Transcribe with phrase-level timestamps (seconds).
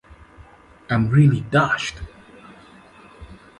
[0.89, 1.99] I'm really dashed.